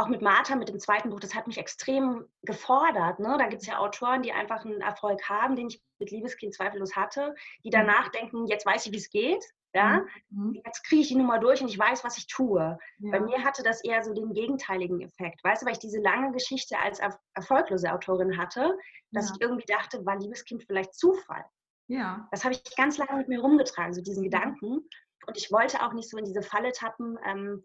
[0.00, 3.18] auch mit Martha, mit dem zweiten Buch, das hat mich extrem gefordert.
[3.18, 3.34] Ne?
[3.38, 6.94] Da gibt es ja Autoren, die einfach einen Erfolg haben, den ich mit Liebeskind zweifellos
[6.94, 9.44] hatte, die danach denken, jetzt weiß ich, wie es geht.
[9.74, 10.04] Ja?
[10.30, 10.60] Mhm.
[10.64, 12.78] Jetzt kriege ich die Nummer durch und ich weiß, was ich tue.
[13.00, 13.22] Bei Ja.
[13.24, 15.42] mir hatte das eher so den gegenteiligen Effekt.
[15.42, 18.78] Weißt du, weil ich diese lange Geschichte als er erfolglose Autorin hatte,
[19.10, 19.34] dass Ja.
[19.34, 21.44] ich irgendwie dachte, war Liebeskind vielleicht Zufall.
[21.88, 22.28] Ja.
[22.30, 24.88] Das habe ich ganz lange mit mir rumgetragen, so diesen Gedanken.
[25.26, 27.18] Und ich wollte auch nicht so in diese Falle tappen.
[27.26, 27.64] Ähm,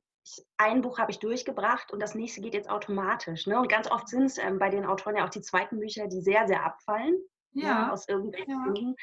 [0.57, 3.45] ein Buch habe ich durchgebracht und das nächste geht jetzt automatisch.
[3.45, 3.59] Ne?
[3.59, 6.21] Und ganz oft sind es ähm, bei den Autoren ja auch die zweiten Bücher, die
[6.21, 7.15] sehr, sehr abfallen.
[7.51, 7.91] ne, Ja.
[7.91, 8.63] aus irgendwelchen Ja.
[8.63, 8.95] Gründen.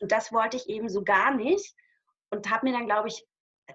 [0.00, 1.74] Und das wollte ich eben so gar nicht.
[2.30, 3.26] Und habe mir dann, glaube ich,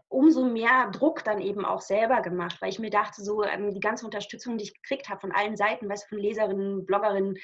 [0.09, 3.79] umso mehr Druck dann eben auch selber gemacht, weil ich mir dachte, so ähm, die
[3.79, 7.37] ganze Unterstützung, die ich gekriegt habe von allen Seiten, weißt du, von Leserinnen, Bloggerinnen,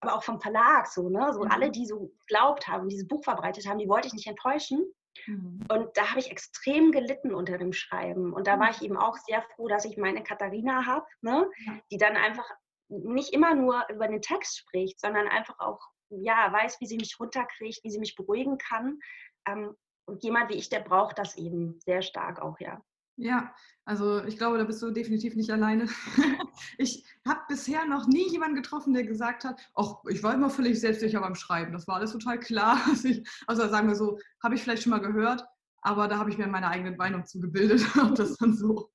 [0.00, 1.32] aber auch vom Verlag, so, ne?
[1.32, 1.50] So Mhm.
[1.50, 4.84] alle, die so geglaubt haben, dieses Buch verbreitet haben, die wollte ich nicht enttäuschen.
[5.26, 5.66] Mhm.
[5.70, 8.32] Und da habe ich extrem gelitten unter dem Schreiben.
[8.32, 8.72] Und da war Mhm.
[8.72, 11.48] ich eben auch sehr froh, dass ich meine Katharina habe, ne?
[11.66, 11.78] Ja.
[11.90, 12.48] die dann einfach
[12.88, 15.80] nicht immer nur über den Text spricht, sondern einfach auch
[16.10, 19.00] ja, weiß, wie sie mich runterkriegt, wie sie mich beruhigen kann.
[19.48, 19.74] Ähm,
[20.06, 22.80] und jemand wie ich, der braucht das eben sehr stark auch, ja.
[23.16, 25.88] Ja, also ich glaube, da bist du definitiv nicht alleine.
[26.78, 30.80] Ich habe bisher noch nie jemanden getroffen, der gesagt hat, ach, ich war immer völlig
[30.80, 31.72] selbstsicher beim Schreiben.
[31.72, 32.80] Das war alles total klar.
[32.88, 35.44] Also, ich, also sagen wir so, habe ich vielleicht schon mal gehört,
[35.82, 38.90] aber da habe ich mir meine eigene Meinung zugebildet, ob das dann so,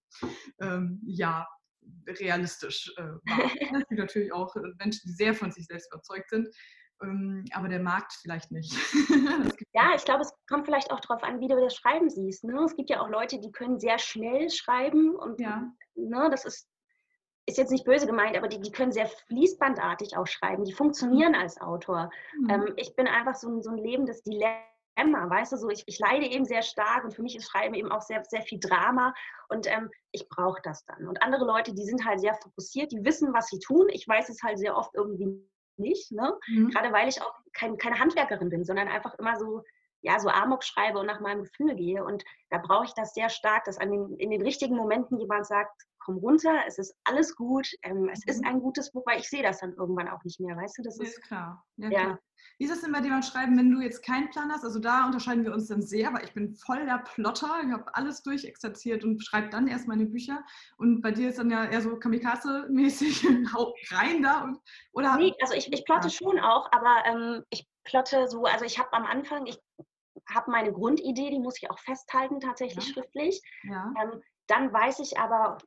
[0.61, 1.47] ähm, ja,
[2.07, 3.51] realistisch äh, war.
[3.59, 6.47] Es gibt natürlich auch äh, Menschen, die sehr von sich selbst überzeugt sind,
[7.01, 8.73] aber der Markt vielleicht nicht.
[9.73, 12.43] Ja, ich glaube, es kommt vielleicht auch darauf an, wie du das Schreiben siehst.
[12.43, 12.59] Ne?
[12.65, 15.71] Es gibt ja auch Leute, die können sehr schnell schreiben und Ja.
[15.95, 16.67] ne, das ist,
[17.45, 20.65] ist jetzt nicht böse gemeint, aber die, die können sehr fließbandartig auch schreiben.
[20.65, 22.09] Die funktionieren als Autor.
[22.39, 22.49] Mhm.
[22.49, 24.57] Ähm, ich bin einfach so ein, so ein lebendes Dilemma.
[24.95, 27.73] Emma, weißt du, so ich, ich leide eben sehr stark und für mich ist Schreiben
[27.73, 29.13] eben auch sehr, sehr viel Drama
[29.47, 31.07] und ähm, ich brauche das dann.
[31.07, 33.87] Und andere Leute, die sind halt sehr fokussiert, die wissen, was sie tun.
[33.89, 36.37] Ich weiß es halt sehr oft irgendwie nicht, ne?
[36.47, 36.69] Mhm.
[36.69, 39.63] gerade weil ich auch kein, keine Handwerkerin bin, sondern einfach immer so
[40.01, 42.03] ja, so Amok schreibe und nach meinem Gefühl gehe.
[42.03, 45.45] Und da brauche ich das sehr stark, dass an den, in den richtigen Momenten jemand
[45.45, 48.47] sagt, komm runter, es ist alles gut, ähm, es ist mhm.
[48.47, 50.83] ein gutes Buch, weil ich sehe das dann irgendwann auch nicht mehr, weißt du?
[50.83, 51.63] Das ist, ist klar.
[51.77, 51.99] Ja, ja.
[51.99, 52.19] Klar.
[52.57, 54.65] Wie ist es denn bei dir beim Schreiben, wenn du jetzt keinen Plan hast?
[54.65, 57.85] Also da unterscheiden wir uns dann sehr, weil ich bin voll der Plotter, ich habe
[57.95, 60.43] alles durchexerziert und schreibe dann erst meine Bücher.
[60.77, 63.23] Und bei dir ist dann ja eher so Kamikaze-mäßig,
[63.91, 64.43] rein da.
[64.43, 64.59] Und,
[64.91, 66.13] oder nee, also ich, ich plotte ja.
[66.13, 69.57] schon auch, aber ähm, ich plotte so, also ich habe am Anfang, ich
[70.27, 72.93] habe meine Grundidee, die muss ich auch festhalten, tatsächlich ja.
[72.93, 73.41] schriftlich.
[73.63, 73.93] Ja.
[74.01, 75.57] Ähm, dann weiß ich aber,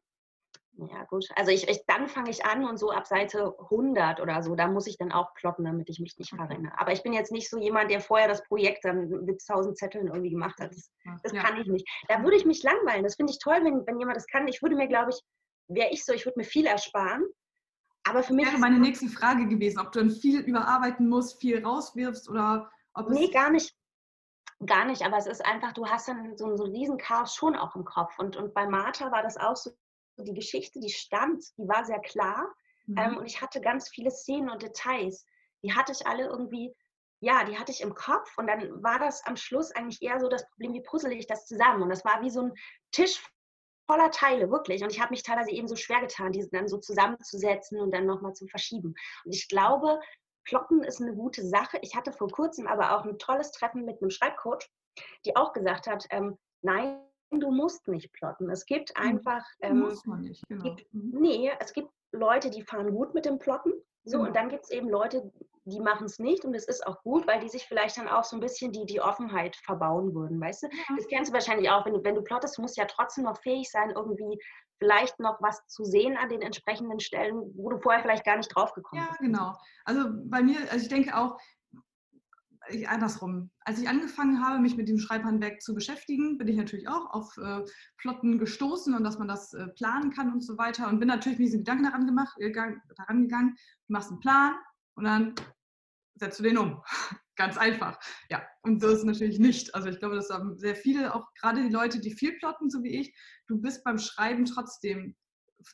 [0.75, 1.29] ja, gut.
[1.37, 4.69] Also ich, ich dann fange ich an und so ab Seite 100 oder so, da
[4.69, 6.73] muss ich dann auch plotten, damit ich mich nicht verrenne.
[6.79, 10.09] Aber ich bin jetzt nicht so jemand, der vorher das Projekt dann mit tausend Zetteln
[10.09, 10.71] irgendwie gemacht hat.
[10.71, 10.91] Das,
[11.23, 11.43] das ja.
[11.43, 11.87] kann ich nicht.
[12.09, 13.05] Da würde ich mich langweilen.
[13.05, 14.49] Das finde ich toll, wenn, wenn jemand das kann.
[14.49, 15.21] Ich würde mir, glaube ich,
[15.69, 17.25] wäre ich so, ich würde mir viel ersparen.
[18.05, 21.65] Aber für mich wäre meine nächste Frage gewesen, ob du dann viel überarbeiten musst, viel
[21.65, 23.19] rauswirfst oder ob es.
[23.19, 23.75] Nee, gar nicht.
[24.67, 27.57] Gar nicht, aber es ist einfach, du hast dann so, so einen riesen Chaos schon
[27.57, 28.19] auch im Kopf.
[28.19, 29.71] Und, und bei Martha war das auch so,
[30.19, 32.53] die Geschichte, die stand, die war sehr klar.
[32.87, 32.99] Mhm.
[32.99, 35.27] Ähm, und ich hatte ganz viele Szenen und Details.
[35.65, 36.75] Die hatte ich alle irgendwie,
[37.21, 38.37] ja, die hatte ich im Kopf.
[38.39, 41.47] Und dann war das am Schluss eigentlich eher so das Problem, wie puzzle ich das
[41.47, 41.83] zusammen.
[41.83, 42.53] Und das war wie so ein
[42.93, 43.21] Tisch
[43.87, 44.83] voller Teile, wirklich.
[44.83, 48.07] Und ich habe mich teilweise eben so schwer getan, diese dann so zusammenzusetzen und dann
[48.07, 48.95] nochmal zu verschieben.
[49.25, 50.01] Und ich glaube,
[50.45, 51.79] Plotten ist eine gute Sache.
[51.83, 54.69] Ich hatte vor kurzem aber auch ein tolles Treffen mit einem Schreibcoach,
[55.25, 56.99] die auch gesagt hat, ähm, nein,
[57.31, 58.51] du musst nicht plotten.
[58.51, 59.45] Es gibt hm, einfach.
[59.61, 60.63] Ähm, muss man nicht, genau.
[60.63, 61.21] Gibt, mhm.
[61.21, 63.73] nee, es gibt Leute, die fahren gut mit dem Plotten.
[64.05, 64.29] So, genau.
[64.29, 65.33] und dann gibt es eben Leute,
[65.65, 68.25] die machen es nicht und es ist auch gut, weil die sich vielleicht dann auch
[68.25, 70.67] so ein bisschen die, die Offenheit verbauen würden, weißt du?
[70.67, 70.97] Ja.
[70.97, 73.41] Das kennst du wahrscheinlich auch, wenn du, wenn du plottest, musst du ja trotzdem noch
[73.41, 74.41] fähig sein, irgendwie
[74.83, 78.49] vielleicht noch was zu sehen an den entsprechenden Stellen, wo du vorher vielleicht gar nicht
[78.49, 79.21] drauf gekommen bist.
[79.21, 79.57] Ja, genau.
[79.85, 81.39] Also bei mir, also ich denke auch,
[82.69, 83.51] ich, andersrum.
[83.61, 87.37] Als ich angefangen habe, mich mit dem Schreibhandwerk zu beschäftigen, bin ich natürlich auch auf
[87.39, 87.61] äh,
[87.99, 90.89] Plotten gestoßen und dass man das äh, planen kann und so weiter.
[90.89, 94.55] Und bin natürlich mit diesen Gedanken daran, gemacht, äh, daran gegangen, du machst einen Plan
[94.95, 95.35] und dann
[96.17, 96.83] setzt du den um.
[97.37, 97.99] Ganz einfach.
[98.29, 99.75] Ja, und so ist natürlich nicht.
[99.75, 103.01] Also ich glaube, dass sehr viele, auch gerade die Leute, die viel plotten, so wie
[103.01, 103.15] ich,
[103.47, 105.17] du bist beim Schreiben trotzdem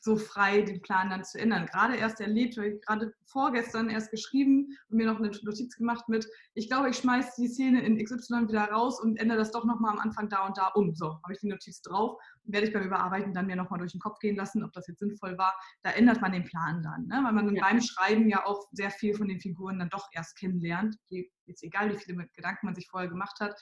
[0.01, 1.65] so frei, den Plan dann zu ändern.
[1.65, 6.67] Gerade erst erlebt, gerade vorgestern erst geschrieben und mir noch eine Notiz gemacht mit, ich
[6.67, 9.99] glaube, ich schmeiße die Szene in XY wieder raus und ändere das doch nochmal am
[9.99, 10.93] Anfang da und da um.
[10.95, 13.91] So, habe ich die Notiz drauf und werde ich beim Überarbeiten dann mir nochmal durch
[13.91, 15.53] den Kopf gehen lassen, ob das jetzt sinnvoll war.
[15.83, 17.21] Da ändert man den Plan dann, ne?
[17.23, 17.61] weil man ja.
[17.61, 20.95] beim Schreiben ja auch sehr viel von den Figuren dann doch erst kennenlernt.
[21.09, 23.55] Jetzt egal, wie viele Gedanken man sich vorher gemacht hat.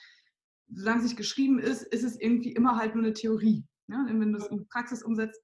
[0.70, 3.66] Solange es nicht geschrieben ist, ist es irgendwie immer halt nur eine Theorie.
[3.86, 4.06] Ne?
[4.06, 5.40] Wenn du es in Praxis umsetzt,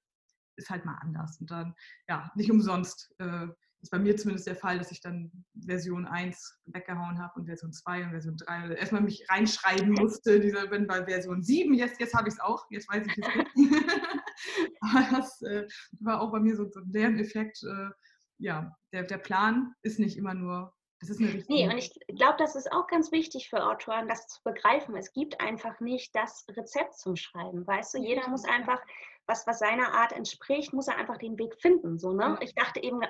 [0.57, 1.39] ist halt mal anders.
[1.39, 1.75] Und dann,
[2.07, 3.47] ja, nicht umsonst äh,
[3.81, 5.31] ist bei mir zumindest der Fall, dass ich dann
[5.65, 10.39] Version 1 weggehauen habe und Version 2 und Version 3 also erstmal mich reinschreiben musste.
[10.39, 13.25] Dieser, bin bei Version 7, jetzt, jetzt habe ich es auch, jetzt weiß ich es.
[14.81, 15.67] Aber das äh,
[15.99, 17.61] war auch bei mir so, so ein Lerneffekt.
[17.63, 17.89] Äh,
[18.37, 22.37] ja, der, der Plan ist nicht immer nur das ist eine nee, und ich glaube,
[22.39, 24.95] das ist auch ganz wichtig für Autoren, das zu begreifen.
[24.95, 27.67] Es gibt einfach nicht das Rezept zum Schreiben.
[27.67, 28.81] Weißt du, jeder muss einfach
[29.27, 31.97] was, was seiner Art entspricht, muss er einfach den Weg finden.
[31.97, 32.37] So, ne?
[32.41, 33.01] Ich dachte eben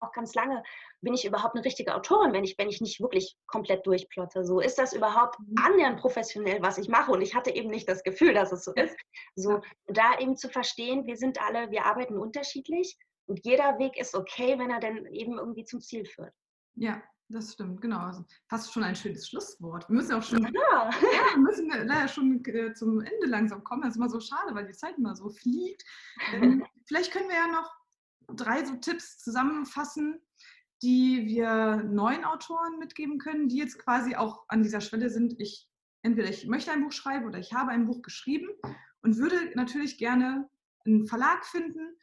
[0.00, 0.62] auch ganz lange,
[1.00, 4.44] bin ich überhaupt eine richtige Autorin, wenn ich, wenn ich nicht wirklich komplett durchplotte?
[4.44, 5.54] So, ist das überhaupt mhm.
[5.62, 7.12] annähernd professionell, was ich mache?
[7.12, 8.96] Und ich hatte eben nicht das Gefühl, dass es so ist.
[9.34, 12.96] So, da eben zu verstehen, wir sind alle, wir arbeiten unterschiedlich
[13.26, 16.34] und jeder Weg ist okay, wenn er dann eben irgendwie zum Ziel führt.
[16.76, 17.98] Ja, das stimmt, genau.
[17.98, 19.88] Also fast schon ein schönes Schlusswort.
[19.88, 20.90] Wir müssen auch schon, ja.
[20.90, 23.82] ja müssen leider schon äh, zum Ende langsam kommen.
[23.82, 25.82] Das ist immer so schade, weil die Zeit immer so fliegt.
[26.32, 27.70] Ähm, vielleicht können wir ja noch
[28.28, 30.20] drei so Tipps zusammenfassen,
[30.82, 35.40] die wir neuen Autoren mitgeben können, die jetzt quasi auch an dieser Schwelle sind.
[35.40, 35.68] Ich
[36.02, 38.48] entweder ich möchte ein Buch schreiben oder ich habe ein Buch geschrieben
[39.02, 40.48] und würde natürlich gerne
[40.84, 41.96] einen Verlag finden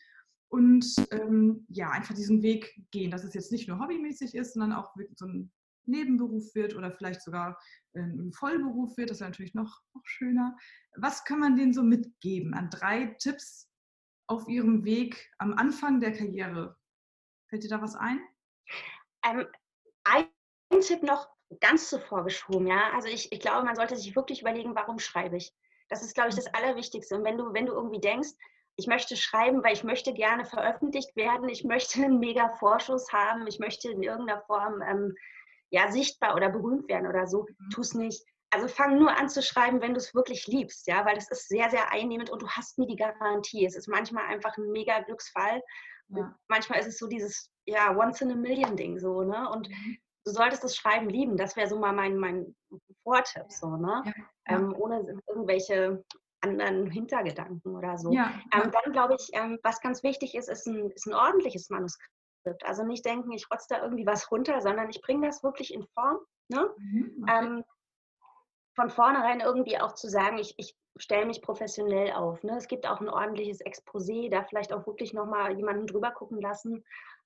[0.52, 4.74] und ähm, ja, einfach diesen Weg gehen, dass es jetzt nicht nur hobbymäßig ist, sondern
[4.74, 5.52] auch wirklich so ein
[5.86, 7.58] Nebenberuf wird oder vielleicht sogar
[7.96, 9.10] ein Vollberuf wird.
[9.10, 10.58] Das wäre natürlich noch, noch schöner.
[10.98, 13.70] Was kann man denen so mitgeben an drei Tipps
[14.28, 16.78] auf ihrem Weg am Anfang der Karriere?
[17.50, 18.20] Fällt dir da was ein?
[19.26, 19.48] Ähm,
[20.04, 21.30] ein Tipp noch
[21.62, 22.92] ganz zuvor geschoben, ja.
[22.94, 25.54] Also ich, ich glaube, man sollte sich wirklich überlegen, warum schreibe ich.
[25.88, 26.56] Das ist, glaube ich, das mhm.
[26.56, 27.16] Allerwichtigste.
[27.16, 28.32] Und wenn du, wenn du irgendwie denkst,
[28.78, 33.46] ich möchte schreiben, weil ich möchte gerne veröffentlicht werden, ich möchte einen mega Vorschuss haben,
[33.48, 35.16] ich möchte in irgendeiner Form ähm,
[35.70, 37.70] ja, sichtbar oder berühmt werden oder so, mhm.
[37.70, 38.24] tu es nicht.
[38.54, 41.48] also fang nur an zu schreiben, wenn du es wirklich liebst, ja, weil das ist
[41.48, 43.66] sehr, sehr einnehmend und du hast nie die Garantie.
[43.66, 45.62] Es ist manchmal einfach ein mega Glücksfall.
[46.10, 46.36] Ja.
[46.50, 49.50] Manchmal ist es so dieses, ja, once in a million Ding so, ne?
[49.50, 49.98] Und mhm.
[50.26, 51.38] du solltest das Schreiben lieben.
[51.38, 52.54] Das wäre so mal mein, mein
[53.04, 54.04] Vortipp, so, ne?
[54.06, 54.14] Ja.
[54.48, 56.04] Ähm, ohne irgendwelche
[56.42, 58.12] anderen Hintergedanken oder so.
[58.12, 58.34] Ja.
[58.54, 62.66] Ähm, dann glaube ich, ähm, was ganz wichtig ist, ist ein, ist ein ordentliches Manuskript.
[62.66, 65.86] Also nicht denken, ich rotze da irgendwie was runter, sondern ich bringe das wirklich in
[65.94, 66.18] Form.
[66.50, 66.70] Ne?
[66.78, 67.40] Mhm, okay.
[67.40, 67.64] ähm,
[68.76, 72.44] von vornherein irgendwie auch zu sagen, ich, ich stelle mich professionell auf.
[72.44, 72.58] Ne?
[72.58, 76.84] Es gibt auch ein ordentliches Exposé, da vielleicht auch wirklich nochmal jemanden drüber gucken lassen.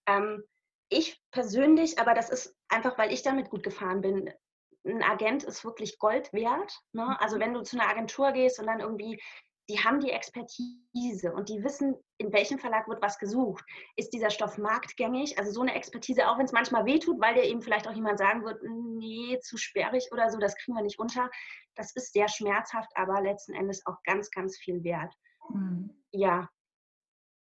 [0.08, 0.44] Ähm,
[0.90, 4.32] ich persönlich, aber das ist einfach, weil ich damit gut gefahren bin,
[4.86, 6.80] ein Agent ist wirklich Gold wert.
[6.94, 7.20] Ne?
[7.20, 7.42] Also mhm.
[7.42, 9.20] wenn du zu einer Agentur gehst und dann irgendwie
[9.70, 13.66] die haben die Expertise und die wissen, in welchem Verlag wird was gesucht.
[13.96, 15.40] Ist dieser Stoff marktgängig?
[15.40, 18.20] Also so eine Expertise, auch wenn es manchmal wehtut, weil dir eben vielleicht auch jemand
[18.20, 21.30] sagen wird, nee, zu sperrig oder so, das kriegen wir nicht unter.
[21.76, 25.14] Das ist sehr schmerzhaft, aber letzten Endes auch ganz, ganz viel wert.
[25.50, 25.90] Mhm.
[26.12, 26.48] Ja.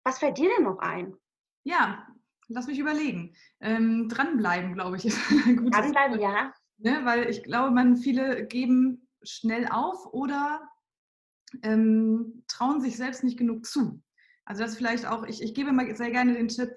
[0.04, 1.16] Was fällt dir denn noch ein?
[1.64, 2.06] Ja,
[2.48, 3.34] lass mich überlegen.
[3.60, 6.52] Ähm, dranbleiben, glaube ich, ist ein gutes Dranbleiben, ja.
[6.84, 10.68] Ne, weil ich glaube, man viele geben schnell auf oder
[11.62, 14.02] ähm, trauen sich selbst nicht genug zu.
[14.44, 16.70] Also das vielleicht auch, ich, ich gebe mal sehr gerne den Tipp,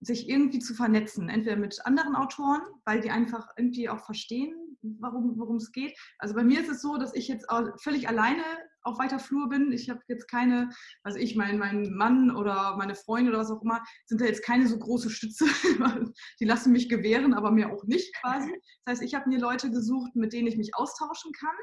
[0.00, 5.56] sich irgendwie zu vernetzen, entweder mit anderen Autoren, weil die einfach irgendwie auch verstehen, worum
[5.56, 5.96] es geht.
[6.18, 7.46] Also bei mir ist es so, dass ich jetzt
[7.80, 8.42] völlig alleine
[8.84, 9.72] auf weiter Flur bin.
[9.72, 10.70] Ich habe jetzt keine,
[11.02, 14.44] also ich, mein, mein Mann oder meine Freunde oder was auch immer, sind da jetzt
[14.44, 15.46] keine so große Stütze.
[16.40, 18.52] die lassen mich gewähren, aber mir auch nicht quasi.
[18.84, 21.56] Das heißt, ich habe mir Leute gesucht, mit denen ich mich austauschen kann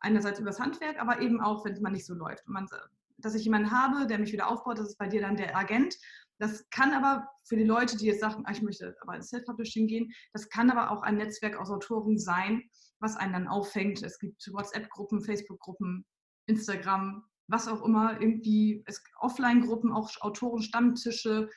[0.00, 2.48] einerseits übers Handwerk, aber eben auch, wenn es mal nicht so läuft.
[2.48, 2.66] Man,
[3.18, 5.96] dass ich jemanden habe, der mich wieder aufbaut, das ist bei dir dann der Agent.
[6.38, 9.86] Das kann aber für die Leute, die jetzt sagen, ah, ich möchte aber ins Self-Publishing
[9.86, 12.62] gehen, das kann aber auch ein Netzwerk aus Autoren sein,
[12.98, 14.02] was einen dann auffängt.
[14.02, 16.06] Es gibt WhatsApp-Gruppen, Facebook-Gruppen,
[16.50, 18.84] Instagram, was auch immer, irgendwie
[19.18, 21.48] Offline-Gruppen, auch Autoren-Stammtische,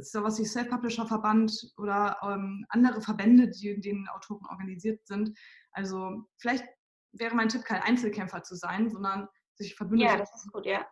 [0.00, 5.36] sowas wie Self-Publisher-Verband oder ähm, andere Verbände, die in denen Autoren organisiert sind.
[5.72, 6.64] Also vielleicht
[7.12, 10.08] wäre mein Tipp, kein Einzelkämpfer zu sein, sondern sich verbündet.
[10.10, 10.86] Ja, das ist gut, ja.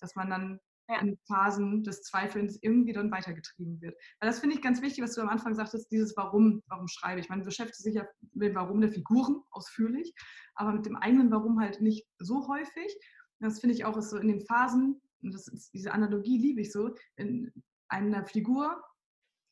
[0.00, 0.60] Dass man dann
[0.90, 1.00] ja.
[1.00, 3.96] in Phasen des Zweifelns irgendwie dann weitergetrieben wird.
[4.20, 7.20] Weil das finde ich ganz wichtig, was du am Anfang sagtest, dieses Warum, warum schreibe
[7.20, 7.28] ich.
[7.28, 10.14] Man beschäftigt sich ja mit dem Warum der Figuren ausführlich,
[10.54, 12.96] aber mit dem eigenen Warum halt nicht so häufig.
[13.38, 16.62] das finde ich auch ist so in den Phasen, und das ist, diese Analogie liebe
[16.62, 17.52] ich so, wenn
[17.88, 18.82] eine Figur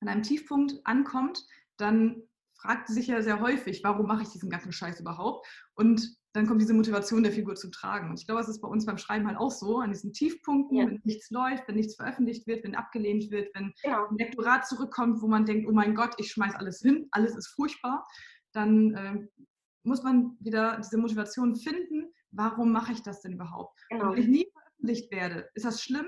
[0.00, 1.44] an einem Tiefpunkt ankommt,
[1.76, 2.22] dann
[2.54, 5.46] fragt sich ja sehr häufig, warum mache ich diesen ganzen Scheiß überhaupt?
[5.74, 8.10] Und dann kommt diese Motivation der Figur zum Tragen.
[8.10, 10.76] Und ich glaube, es ist bei uns beim Schreiben halt auch so, an diesen Tiefpunkten,
[10.76, 10.86] ja.
[10.86, 14.06] wenn nichts läuft, wenn nichts veröffentlicht wird, wenn abgelehnt wird, wenn genau.
[14.08, 17.48] ein Lektorat zurückkommt, wo man denkt, oh mein Gott, ich schmeiß alles hin, alles ist
[17.48, 18.06] furchtbar,
[18.52, 19.44] dann äh,
[19.84, 23.80] muss man wieder diese Motivation finden, warum mache ich das denn überhaupt?
[23.88, 24.10] Genau.
[24.10, 26.06] Und wenn ich nie veröffentlicht werde, ist das schlimm?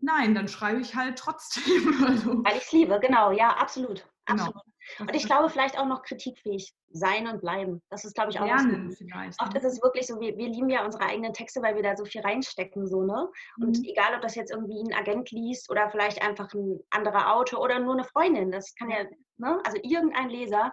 [0.00, 1.62] Nein, dann schreibe ich halt trotzdem.
[2.06, 2.44] Also.
[2.44, 4.06] Weil ich es liebe, genau, ja, absolut.
[4.26, 4.44] Genau.
[4.44, 4.73] absolut.
[4.98, 7.82] Und ich glaube, vielleicht auch noch kritikfähig sein und bleiben.
[7.90, 9.40] Das ist, glaube ich, auch Lernen vielleicht.
[9.40, 9.58] Oft ne?
[9.58, 12.04] ist es wirklich so, wir, wir lieben ja unsere eigenen Texte, weil wir da so
[12.04, 12.86] viel reinstecken.
[12.86, 13.28] So, ne?
[13.58, 13.84] Und mhm.
[13.84, 17.78] egal, ob das jetzt irgendwie ein Agent liest oder vielleicht einfach ein anderer Autor oder
[17.78, 19.04] nur eine Freundin, das kann ja,
[19.38, 19.60] ne?
[19.64, 20.72] also irgendein Leser,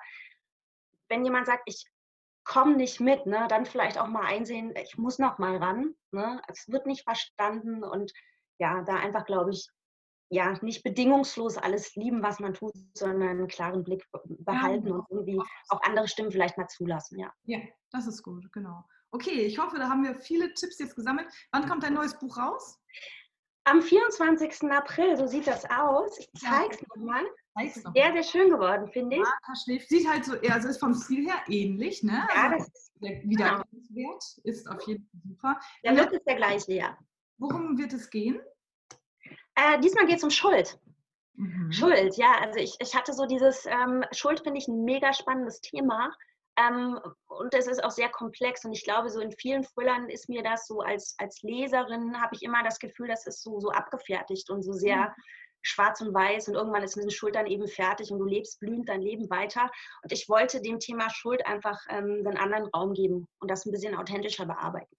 [1.10, 1.86] wenn jemand sagt, ich
[2.43, 5.95] komme nicht mit, ne, dann vielleicht auch mal einsehen, ich muss noch mal ran.
[6.12, 6.41] Ne?
[6.47, 8.12] Es wird nicht verstanden und
[8.60, 9.67] ja, da einfach, glaube ich,
[10.32, 14.08] ja, nicht bedingungslos alles lieben, was man tut, sondern einen klaren Blick
[14.39, 15.06] behalten ja, genau.
[15.10, 17.20] und irgendwie auch andere Stimmen vielleicht mal zulassen.
[17.20, 17.34] Ja.
[17.44, 17.60] ja,
[17.91, 18.84] das ist gut, genau.
[19.12, 21.28] Okay, ich hoffe, da haben wir viele Tipps jetzt gesammelt.
[21.52, 22.80] Wann kommt dein neues Buch raus?
[23.65, 24.72] Am 24.
[24.72, 26.17] April, so sieht das aus.
[26.17, 27.24] Ich zeige es nochmal.
[27.94, 29.22] Sehr, sehr schön geworden, finde ich.
[29.22, 29.89] Martha Schläft.
[29.89, 32.26] Sieht halt so, also ist vom Stil her ähnlich, ne?
[32.34, 34.17] Ja, also das ist wieder genau.
[34.44, 35.60] ist auf jeden Fall super.
[35.84, 36.98] Der Look ist der gleiche, ja.
[37.38, 38.39] Worum wird es gehen?
[39.56, 40.80] Äh, diesmal geht es um Schuld.
[41.36, 41.72] Mhm.
[41.72, 42.40] Schuld, ja.
[42.42, 46.12] Also ich, ich hatte so dieses, ähm, Schuld finde ich ein mega spannendes Thema.
[46.58, 48.66] Ähm, und es ist auch sehr komplex.
[48.66, 52.36] Und ich glaube, so in vielen Thrillern ist mir das so als, als Leserin, habe
[52.36, 55.14] ich immer das Gefühl, das ist so, so abgefertigt und so sehr mhm.
[55.62, 56.50] schwarz und weiß.
[56.50, 59.72] Und irgendwann ist eine Schuld dann eben fertig und du lebst blühend dein Leben weiter.
[60.04, 63.72] Und ich wollte dem Thema Schuld einfach ähm, einen anderen Raum geben und das ein
[63.72, 64.96] bisschen authentischer bearbeiten.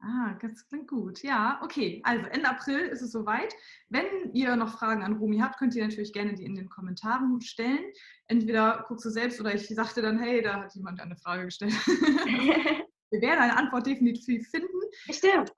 [0.00, 1.22] Ah, das klingt gut.
[1.22, 2.02] Ja, okay.
[2.04, 3.54] Also Ende April ist es soweit.
[3.88, 7.40] Wenn ihr noch Fragen an Rumi habt, könnt ihr natürlich gerne die in den Kommentaren
[7.40, 7.80] stellen.
[8.26, 11.72] Entweder guckst du selbst oder ich sagte dann, hey, da hat jemand eine Frage gestellt.
[13.14, 14.80] Wir werden eine Antwort definitiv finden.
[15.08, 15.52] Stimmt.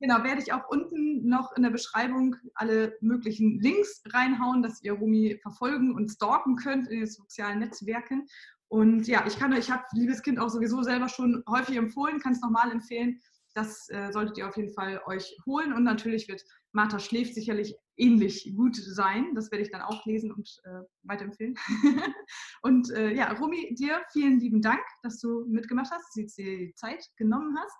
[0.00, 4.92] Genau, werde ich auch unten noch in der Beschreibung alle möglichen Links reinhauen, dass ihr
[4.92, 8.26] Rumi verfolgen und stalken könnt in den sozialen Netzwerken.
[8.68, 12.20] Und ja, ich kann euch, ich habe liebes Kind auch sowieso selber schon häufig empfohlen,
[12.20, 13.20] kann es nochmal empfehlen.
[13.54, 15.72] Das äh, solltet ihr auf jeden Fall euch holen.
[15.72, 19.34] Und natürlich wird Martha schläft sicherlich ähnlich gut sein.
[19.34, 21.56] Das werde ich dann auch lesen und äh, weiterempfehlen.
[22.62, 26.58] und äh, ja, Romy, dir vielen lieben Dank, dass du mitgemacht hast, dass du dir
[26.58, 27.76] die Zeit genommen hast.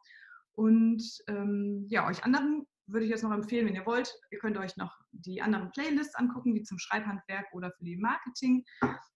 [0.54, 4.56] Und ähm, ja, euch anderen würde ich jetzt noch empfehlen, wenn ihr wollt, ihr könnt
[4.56, 9.10] euch noch die anderen Playlists angucken, wie zum Schreibhandwerk oder für die Marketing-Playlist,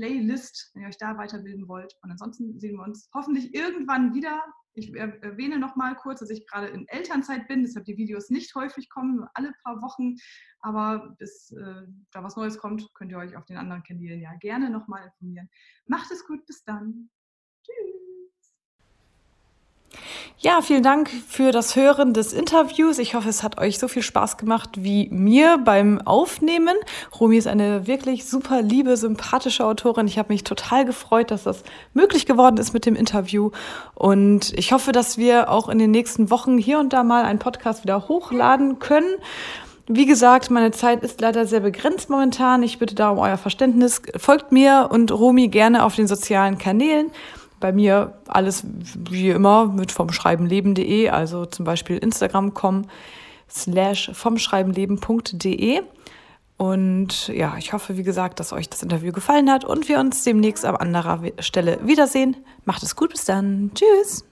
[0.00, 1.94] äh, wenn ihr euch da weiterbilden wollt.
[2.02, 4.42] Und ansonsten sehen wir uns hoffentlich irgendwann wieder.
[4.78, 8.54] Ich erwähne noch mal kurz, dass ich gerade in Elternzeit bin, deshalb die Videos nicht
[8.54, 10.14] häufig kommen, nur alle paar Wochen.
[10.60, 14.34] Aber bis äh, da was Neues kommt, könnt ihr euch auf den anderen Kanälen ja
[14.40, 15.48] gerne noch mal informieren.
[15.86, 17.10] Macht es gut, bis dann.
[17.64, 17.97] Tschüss.
[20.40, 22.98] Ja, vielen Dank für das Hören des Interviews.
[22.98, 26.76] Ich hoffe, es hat euch so viel Spaß gemacht wie mir beim Aufnehmen.
[27.18, 30.06] Romy ist eine wirklich super liebe, sympathische Autorin.
[30.06, 33.50] Ich habe mich total gefreut, dass das möglich geworden ist mit dem Interview.
[33.96, 37.40] Und ich hoffe, dass wir auch in den nächsten Wochen hier und da mal einen
[37.40, 39.16] Podcast wieder hochladen können.
[39.88, 42.62] Wie gesagt, meine Zeit ist leider sehr begrenzt momentan.
[42.62, 44.02] Ich bitte da um euer Verständnis.
[44.16, 47.10] Folgt mir und Romy gerne auf den sozialen Kanälen
[47.60, 48.64] bei mir alles
[49.10, 50.08] wie immer mit vom
[51.10, 52.86] also zum Beispiel Instagram.com
[53.50, 55.82] slash vomschreibenleben.de.
[56.56, 60.24] Und ja, ich hoffe, wie gesagt, dass euch das Interview gefallen hat und wir uns
[60.24, 62.36] demnächst an anderer Stelle wiedersehen.
[62.64, 63.70] Macht es gut, bis dann.
[63.74, 64.27] Tschüss.